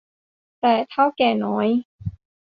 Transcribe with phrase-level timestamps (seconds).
[0.61, 1.67] แต่ เถ้าแก่น้อย